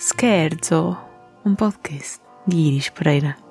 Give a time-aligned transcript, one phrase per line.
[0.00, 0.96] Scherzo,
[1.44, 3.47] um podcast de Iris Pereira.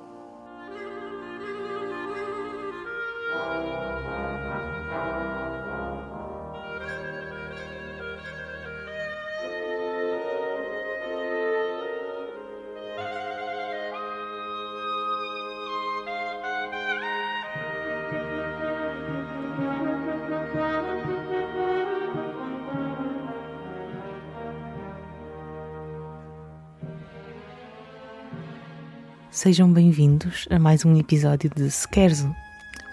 [29.40, 32.34] Sejam bem-vindos a mais um episódio de Scherzo.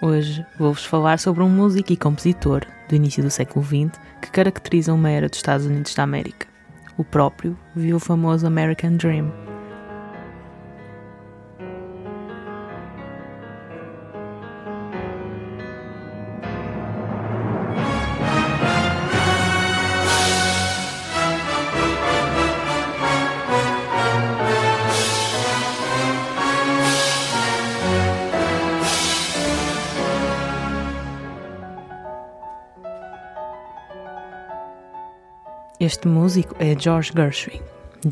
[0.00, 4.94] Hoje vou-vos falar sobre um músico e compositor do início do século XX que caracteriza
[4.94, 6.46] uma era dos Estados Unidos da América.
[6.96, 9.32] O próprio viu o famoso American Dream,
[35.86, 37.60] Este músico é George Gershwin.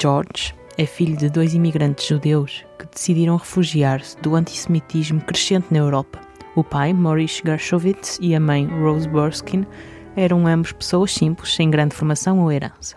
[0.00, 6.20] George é filho de dois imigrantes judeus que decidiram refugiar-se do antissemitismo crescente na Europa.
[6.54, 9.66] O pai, Maurice Gershowitz, e a mãe, Rose Burskin,
[10.14, 12.96] eram ambos pessoas simples, sem grande formação ou herança.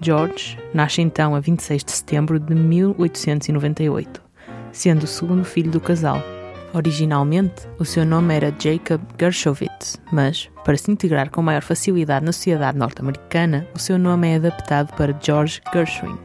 [0.00, 4.22] George nasce então a 26 de setembro de 1898,
[4.72, 6.22] sendo o segundo filho do casal.
[6.72, 12.32] Originalmente, o seu nome era Jacob Gershowitz, mas, para se integrar com maior facilidade na
[12.32, 16.18] sociedade norte-americana, o seu nome é adaptado para George Gershwin.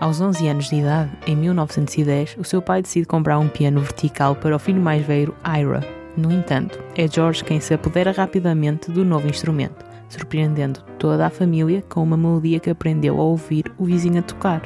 [0.00, 4.34] Aos 11 anos de idade, em 1910, o seu pai decide comprar um piano vertical
[4.34, 5.80] para o filho mais velho, Ira.
[6.16, 11.82] No entanto, é George quem se apodera rapidamente do novo instrumento surpreendendo toda a família
[11.88, 14.62] com uma melodia que aprendeu a ouvir o vizinho a tocar.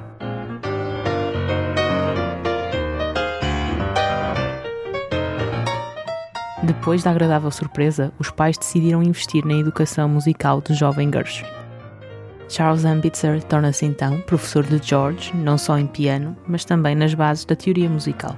[6.65, 11.49] Depois da agradável surpresa, os pais decidiram investir na educação musical do jovem Gershwin.
[12.49, 17.45] Charles Ambitzer torna-se então professor de George, não só em piano, mas também nas bases
[17.45, 18.37] da teoria musical.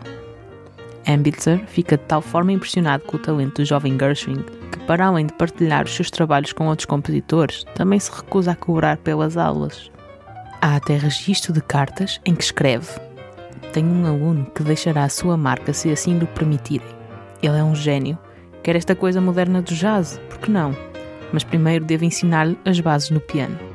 [1.09, 5.25] Ambitzer fica de tal forma impressionado com o talento do jovem Gershwin que, para além
[5.25, 9.91] de partilhar os seus trabalhos com outros compositores, também se recusa a cobrar pelas aulas.
[10.61, 12.89] Há até registro de cartas em que escreve:
[13.73, 16.87] Tenho um aluno que deixará a sua marca se assim lhe permitirem.
[17.43, 18.19] Ele é um gênio,
[18.63, 20.77] quer esta coisa moderna do jazz, por que não?
[21.33, 23.68] Mas primeiro devo ensinar-lhe as bases no piano.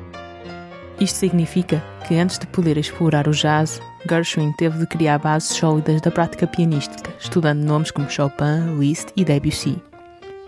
[1.00, 6.00] Isto significa que antes de poder explorar o jazz, Gershwin teve de criar bases sólidas
[6.00, 9.82] da prática pianística, estudando nomes como Chopin, Liszt e Debussy.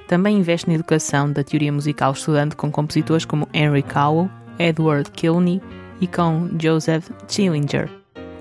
[0.06, 5.60] Também investe na educação da teoria musical, estudando com compositores como Henry Cowell, Edward Kilney
[6.00, 7.90] e com Joseph Schillinger,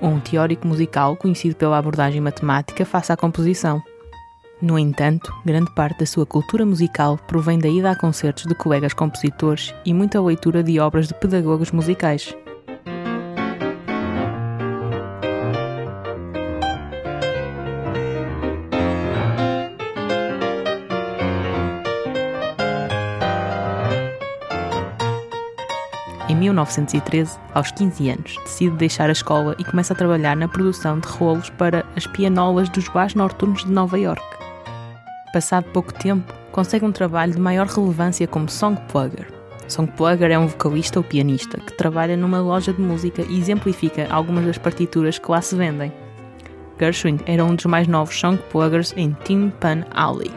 [0.00, 3.82] um teórico musical conhecido pela abordagem matemática face à composição.
[4.60, 8.94] No entanto, grande parte da sua cultura musical provém da ida a concertos de colegas
[8.94, 12.34] compositores e muita leitura de obras de pedagogos musicais.
[26.30, 30.98] Em 1913, aos 15 anos, decide deixar a escola e começa a trabalhar na produção
[30.98, 34.35] de rolos para as pianolas dos bares noturnos de Nova York.
[35.36, 39.26] Passado pouco tempo, consegue um trabalho de maior relevância como songplugger.
[39.68, 44.46] Songplugger é um vocalista ou pianista que trabalha numa loja de música e exemplifica algumas
[44.46, 45.92] das partituras que lá se vendem.
[46.80, 50.32] Gershwin era um dos mais novos songpluggers em Tin Pan Alley.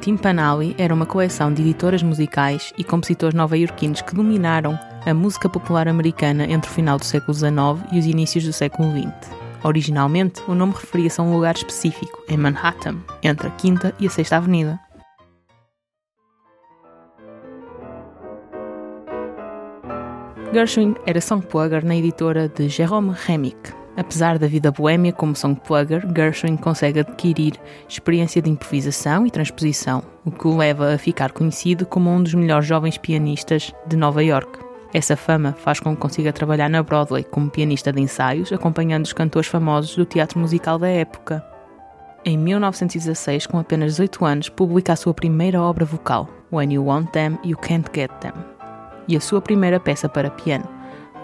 [0.00, 5.12] Tin Pan Alley era uma coleção de editoras musicais e compositores nova-iorquinos que dominaram a
[5.12, 9.43] música popular americana entre o final do século XIX e os inícios do século XX.
[9.64, 14.10] Originalmente, o nome referia-se a um lugar específico, em Manhattan, entre a Quinta e a
[14.10, 14.78] Sexta Avenida.
[20.52, 23.72] Gershwin era songplugger na editora de Jerome Remick.
[23.96, 27.54] Apesar da vida boêmia como songplugger, Gershwin consegue adquirir
[27.88, 32.34] experiência de improvisação e transposição, o que o leva a ficar conhecido como um dos
[32.34, 34.63] melhores jovens pianistas de Nova York.
[34.94, 39.12] Essa fama faz com que consiga trabalhar na Broadway como pianista de ensaios, acompanhando os
[39.12, 41.44] cantores famosos do teatro musical da época.
[42.24, 47.10] Em 1916, com apenas 18 anos, publica a sua primeira obra vocal, When You Want
[47.10, 48.34] Them, You Can't Get Them,
[49.08, 50.68] e a sua primeira peça para piano,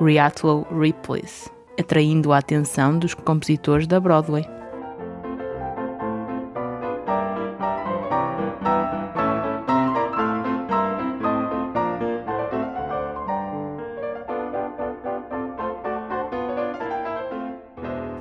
[0.01, 4.45] Riatlow Ripley's, atraindo a atenção dos compositores da Broadway.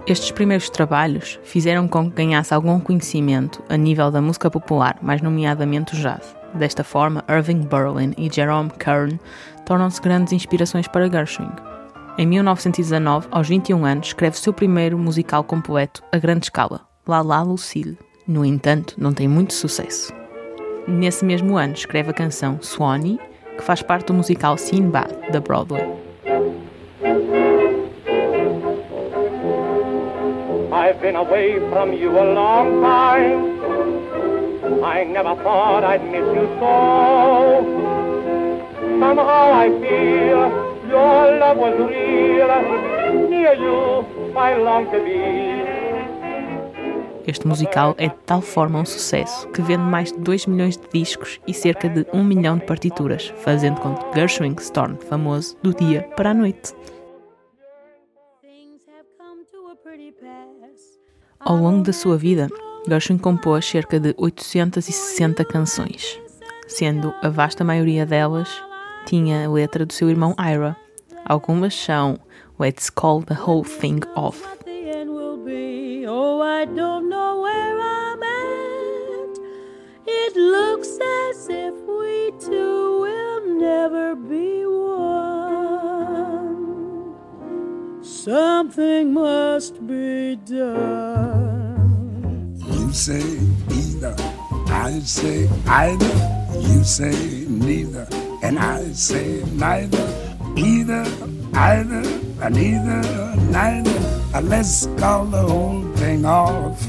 [0.09, 5.21] Estes primeiros trabalhos fizeram com que ganhasse algum conhecimento a nível da música popular, mais
[5.21, 6.35] nomeadamente o jazz.
[6.55, 9.19] Desta forma, Irving Berlin e Jerome Kern
[9.67, 11.51] tornam-se grandes inspirações para Gershwin.
[12.17, 17.43] Em 1919, aos 21 anos, escreve seu primeiro musical completo a grande escala, La La
[17.43, 17.95] Lucille.
[18.27, 20.11] No entanto, não tem muito sucesso.
[20.87, 23.19] Nesse mesmo ano, escreve a canção Swanee,
[23.55, 26.08] que faz parte do musical Sinbad, da Broadway.
[30.89, 33.61] I've been away from you a long time.
[34.83, 37.61] I never thought I'd miss you so.
[38.99, 40.49] Somehow I feel
[40.89, 42.49] your love was real.
[43.29, 44.03] Near you,
[44.35, 45.69] I long to be.
[47.27, 50.87] Este musical é de tal forma um sucesso que vende mais de 2 milhões de
[50.91, 55.55] discos e cerca de 1 milhão de partituras, fazendo com que Gershwin se torne famoso
[55.61, 56.73] do dia para a noite.
[61.39, 62.49] Ao longo da sua vida,
[62.87, 66.19] Gershwin compôs cerca de 860 canções,
[66.67, 68.49] sendo a vasta maioria delas
[69.05, 70.75] tinha a letra do seu irmão Ira.
[71.25, 72.19] Algumas são
[72.59, 74.43] Let's Call the Whole Thing Off.
[74.43, 74.59] Oh.
[80.11, 83.28] It looks as if we two will
[88.59, 91.79] Something must be done.
[92.59, 93.23] You say
[93.71, 94.13] either,
[94.67, 96.13] I say either.
[96.59, 98.05] You say neither,
[98.43, 100.03] and I say neither.
[100.57, 101.05] Either,
[101.53, 102.03] either,
[102.43, 103.01] and either,
[103.47, 104.41] neither.
[104.41, 106.83] Let's call the whole thing off.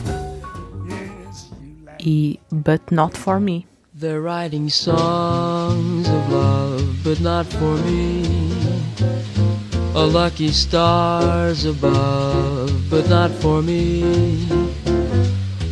[2.00, 3.64] e But Not For Me.
[3.94, 8.59] They're writing songs of love, but not for me.
[9.92, 14.46] A lucky stars above, but not for me.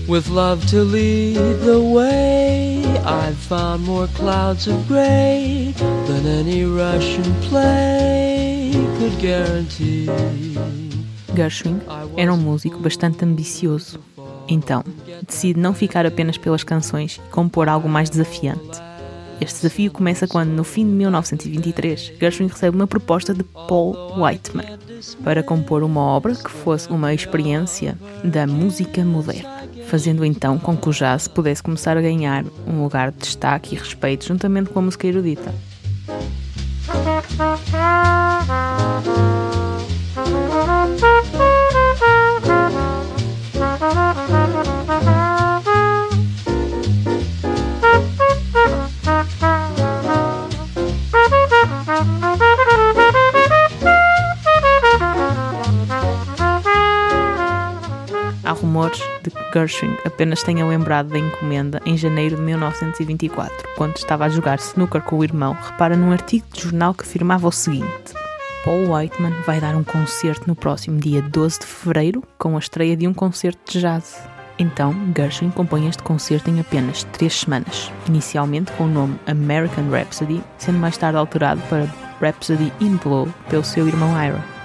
[0.09, 5.73] With love to lead the way, I've found more clouds of gray
[6.07, 10.09] than any Russian play could guarantee.
[11.35, 11.81] Gershwin
[12.17, 14.01] era um músico bastante ambicioso.
[14.49, 14.83] Então,
[15.27, 18.88] decide não ficar apenas pelas canções e compor algo mais desafiante.
[19.41, 24.79] Este desafio começa quando, no fim de 1923, Gershwin recebe uma proposta de Paul Whiteman
[25.23, 30.89] para compor uma obra que fosse uma experiência da música moderna, fazendo então com que
[30.89, 34.83] o jazz pudesse começar a ganhar um lugar de destaque e respeito juntamente com a
[34.83, 35.55] música erudita.
[59.53, 65.03] Gershwin apenas tenha lembrado da encomenda em janeiro de 1924, quando estava a jogar snooker
[65.03, 68.13] com o irmão, repara num artigo de jornal que afirmava o seguinte:
[68.65, 72.97] Paul Whiteman vai dar um concerto no próximo dia 12 de fevereiro, com a estreia
[72.97, 74.23] de um concerto de jazz.
[74.59, 80.43] Então, Gershwin compõe este concerto em apenas três semanas, inicialmente com o nome American Rhapsody,
[80.59, 81.87] sendo mais tarde alterado para
[82.21, 84.58] Rhapsody in Blue pelo seu irmão Ira.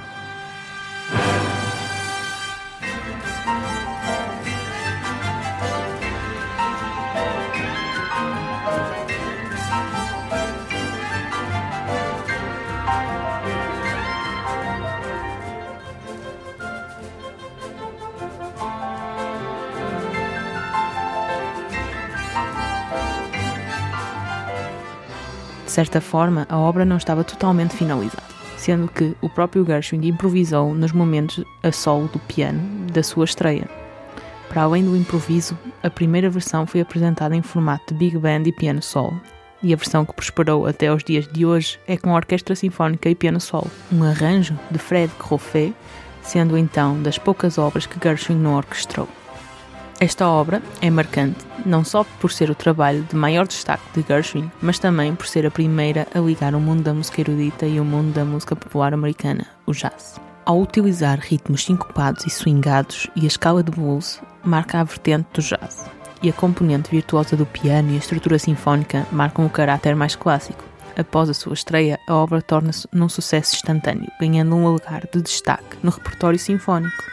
[25.83, 28.23] Certa forma, a obra não estava totalmente finalizada,
[28.55, 33.69] sendo que o próprio Gershwin improvisou nos momentos a solo do piano da sua estreia.
[34.47, 38.53] Para além do improviso, a primeira versão foi apresentada em formato de big band e
[38.53, 39.19] piano solo,
[39.61, 43.15] e a versão que prosperou até aos dias de hoje é com orquestra sinfónica e
[43.15, 45.73] piano solo, um arranjo de Fred Croffet,
[46.21, 49.09] sendo então das poucas obras que Gershwin não orquestrou.
[49.99, 54.51] Esta obra é marcante não só por ser o trabalho de maior destaque de Gershwin,
[54.61, 57.85] mas também por ser a primeira a ligar o mundo da música erudita e o
[57.85, 60.19] mundo da música popular americana, o jazz.
[60.45, 65.41] Ao utilizar ritmos sincopados e swingados e a escala de blues, marca a vertente do
[65.41, 65.85] jazz,
[66.21, 70.63] e a componente virtuosa do piano e a estrutura sinfónica marcam o caráter mais clássico.
[70.97, 75.77] Após a sua estreia, a obra torna-se num sucesso instantâneo, ganhando um lugar de destaque
[75.81, 77.12] no repertório sinfónico.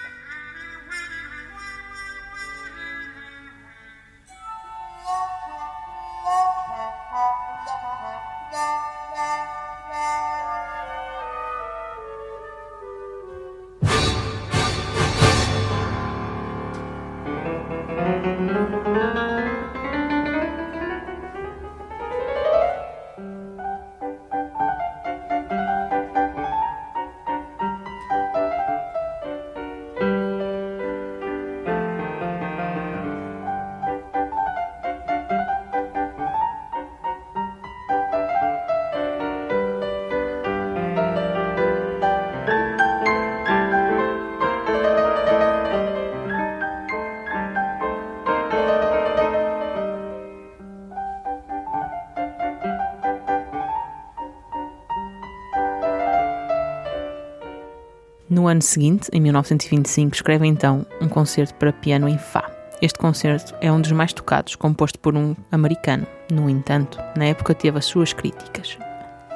[58.50, 62.50] Ano seguinte, em 1925, escreve então um concerto para piano em Fá.
[62.82, 66.06] Este concerto é um dos mais tocados, composto por um americano.
[66.30, 68.78] No entanto, na época teve as suas críticas.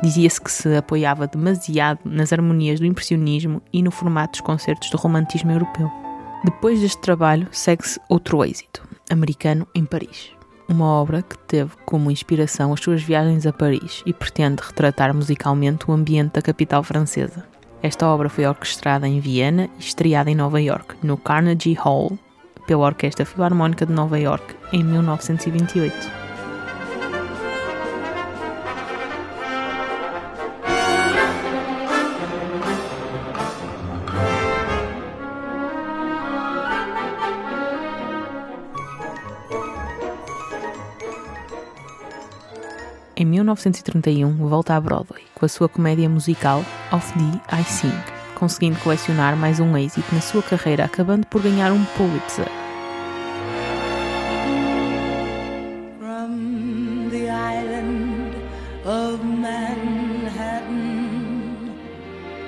[0.02, 4.97] Dizia-se que se apoiava demasiado nas harmonias do impressionismo e no formato dos concertos do
[4.97, 5.90] romantismo europeu.
[6.44, 10.30] Depois deste trabalho, segue-se outro êxito, Americano em Paris.
[10.68, 15.90] Uma obra que teve como inspiração as suas viagens a Paris e pretende retratar musicalmente
[15.90, 17.44] o ambiente da capital francesa.
[17.85, 22.19] Esta obra foi orquestrada em Viena e estreada em Nova York, no Carnegie Hall,
[22.67, 26.24] pela Orquestra Filarmónica de Nova York, em 1928.
[43.55, 47.93] 1931, volta à Broadway com a sua comédia musical Of Thee I Sing,
[48.35, 52.49] conseguindo colecionar mais um êxito na sua carreira, acabando por ganhar um Pulitzer.
[55.99, 58.35] From the island
[58.85, 60.65] of Manhattan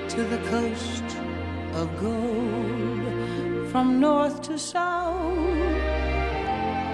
[0.09, 1.03] to the coast
[1.75, 5.15] of gold, from north to south,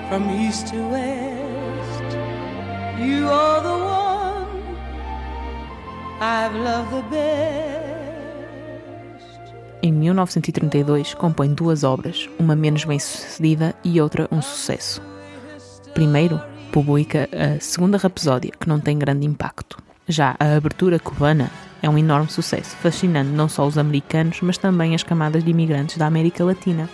[0.10, 2.18] from east to west.
[3.00, 3.93] You are the one
[9.82, 15.02] Em 1932, compõe duas obras, uma menos bem-sucedida e outra um sucesso.
[15.94, 16.40] Primeiro,
[16.72, 19.78] publica a segunda Rapsódia, que não tem grande impacto.
[20.08, 21.52] Já a abertura cubana
[21.82, 25.98] é um enorme sucesso, fascinando não só os americanos, mas também as camadas de imigrantes
[25.98, 26.90] da América Latina.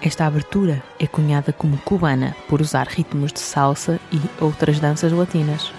[0.00, 5.72] Esta abertura é cunhada como cubana por usar ritmos de salsa e outras danças latinas.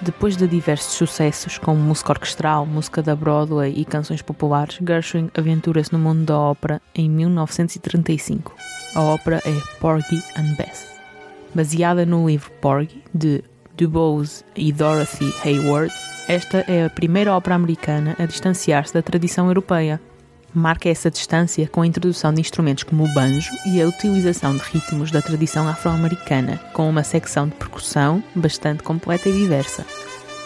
[0.00, 5.92] Depois de diversos sucessos, como música orquestral, música da Broadway e canções populares, Gershwin aventura-se
[5.92, 8.54] no mundo da ópera em 1935.
[8.94, 10.86] A ópera é Porgy and Bess.
[11.54, 13.42] Baseada no livro Porgy, de
[13.74, 15.92] DuBose e Dorothy Hayward,
[16.28, 20.00] esta é a primeira ópera americana a distanciar-se da tradição europeia
[20.58, 24.62] marca essa distância com a introdução de instrumentos como o banjo e a utilização de
[24.62, 29.84] ritmos da tradição afro-americana, com uma secção de percussão bastante completa e diversa.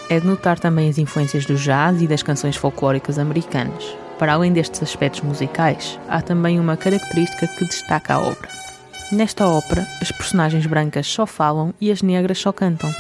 [0.09, 3.97] É de notar também as influências do jazz e das canções folclóricas americanas.
[4.19, 8.49] Para além destes aspectos musicais, há também uma característica que destaca a obra.
[9.13, 12.93] Nesta ópera, as personagens brancas só falam e as negras só cantam.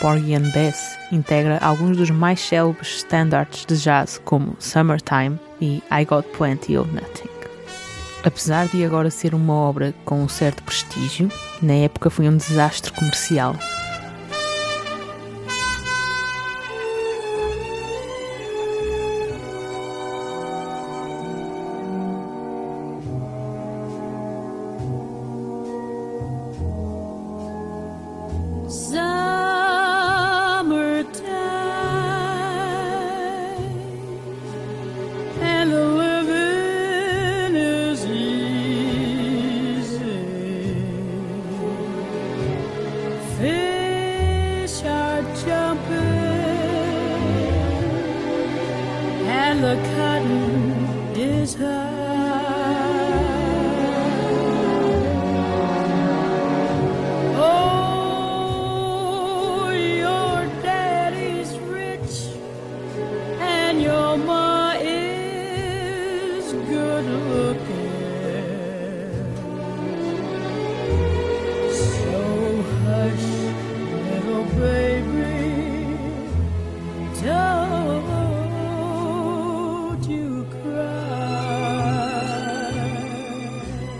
[0.00, 6.04] Porgy and Bess integra alguns dos mais célebres standards de jazz, como Summertime e I
[6.04, 7.30] Got Plenty of Nothing.
[8.24, 11.30] Apesar de agora ser uma obra com um certo prestígio,
[11.60, 13.54] na época foi um desastre comercial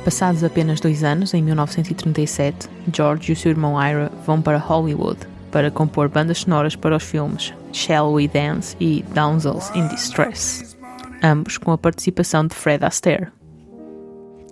[0.04, 5.18] Passados apenas dois anos, em 1937, George e o seu irmão Ira vão para Hollywood
[5.54, 10.73] para compor bandas sonoras para os filmes Shall We Dance e Damsels in Distress,
[11.24, 13.32] ambos com a participação de Fred Astaire.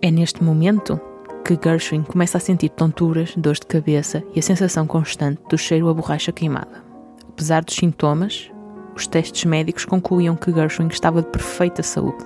[0.01, 0.99] É neste momento
[1.45, 5.89] que Gershwin começa a sentir tonturas, dores de cabeça e a sensação constante do cheiro
[5.91, 6.83] a borracha queimada.
[7.29, 8.51] Apesar dos sintomas,
[8.97, 12.25] os testes médicos concluíam que Gershwin estava de perfeita saúde.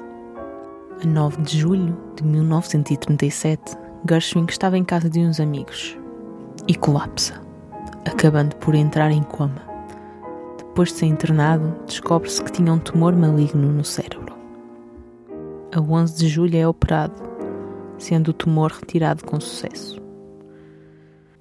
[1.03, 3.77] A 9 de julho de 1937,
[4.09, 5.99] Gershwin estava em casa de uns amigos
[6.69, 7.41] e colapsa,
[8.05, 9.67] acabando por entrar em coma.
[10.57, 14.26] Depois de ser internado, descobre-se que tinha um tumor maligno no cérebro.
[15.77, 17.23] A 11 de julho é operado,
[17.99, 20.01] sendo o tumor retirado com sucesso.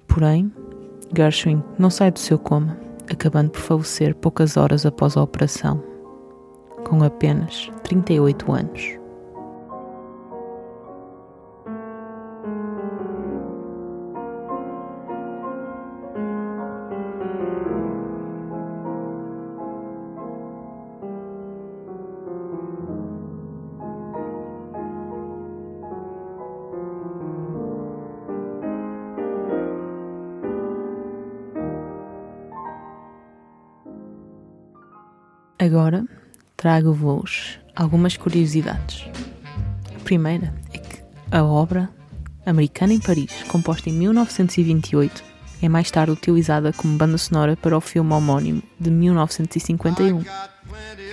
[0.06, 0.52] Porém,
[1.16, 2.76] Gershwin não sai do seu coma
[3.10, 5.82] acabando por falecer poucas horas após a operação,
[6.84, 8.98] com apenas 38 anos.
[36.56, 39.06] Trago-vos algumas curiosidades.
[39.94, 41.90] A primeira é que a obra
[42.46, 45.22] Americana em Paris, composta em 1928,
[45.62, 50.24] é mais tarde utilizada como banda sonora para o filme homónimo de 1951,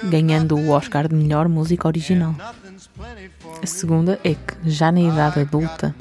[0.04, 2.36] ganhando o Oscar de melhor música original.
[3.62, 5.96] A segunda é que, já na idade adulta,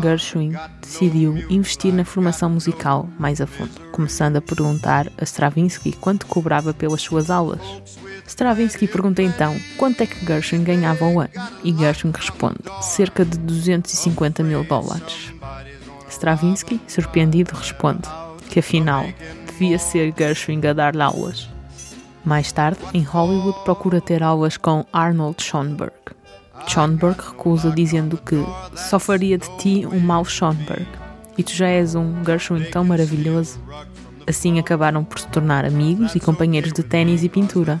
[0.00, 6.26] Gershwin decidiu investir na formação musical mais a fundo, começando a perguntar a Stravinsky quanto
[6.26, 7.60] cobrava pelas suas aulas.
[8.26, 11.30] Stravinsky pergunta então quanto é que Gershwin ganhava ao ano
[11.62, 15.32] e Gershwin responde cerca de 250 mil dólares.
[16.08, 18.08] Stravinsky, surpreendido, responde
[18.48, 19.06] que afinal
[19.46, 21.48] devia ser Gershwin a dar-lhe aulas.
[22.24, 25.92] Mais tarde, em Hollywood, procura ter aulas com Arnold Schoenberg.
[26.66, 28.36] Schoenberg recusa, dizendo que
[28.74, 30.86] só faria de ti um mau Schoenberg
[31.36, 33.60] e tu já és um Gershwin tão maravilhoso.
[34.26, 37.80] Assim acabaram por se tornar amigos e companheiros de ténis e pintura.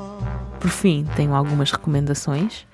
[0.61, 2.67] Por fim, tenho algumas recomendações.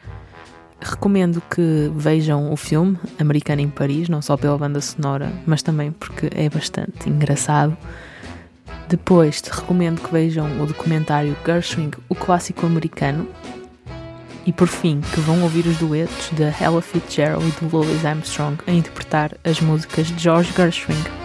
[0.82, 5.93] Recomendo que vejam o filme Americano em Paris, não só pela banda sonora, mas também
[5.93, 7.78] porque é bastante engraçado.
[8.89, 13.26] Depois te recomendo que vejam o documentário Gershwin, o clássico americano.
[14.45, 18.62] E por fim, que vão ouvir os duetos de Ella Fitzgerald e de Louis Armstrong
[18.67, 21.16] a interpretar as músicas de George Gershwin.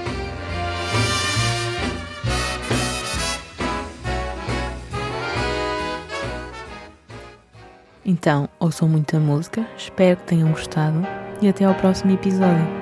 [8.04, 11.06] Então, ouçam muita música, espero que tenham gostado
[11.40, 12.81] e até ao próximo episódio.